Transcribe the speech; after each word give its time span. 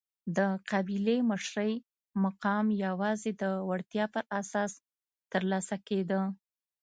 د 0.37 0.39
قبیلې 0.71 1.17
مشرۍ 1.31 1.73
مقام 2.23 2.65
یوازې 2.85 3.31
د 3.41 3.43
وړتیا 3.69 4.05
پر 4.13 4.23
اساس 4.39 4.71
ترلاسه 5.31 5.75
کېده. 5.87 6.21